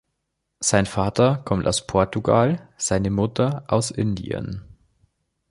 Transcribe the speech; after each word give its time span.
Sein 0.61 0.87
Vater 0.87 1.37
kommt 1.45 1.67
aus 1.67 1.85
Portugal, 1.85 2.67
seine 2.75 3.11
Mutter 3.11 3.63
aus 3.67 3.91
Indien. 3.91 4.63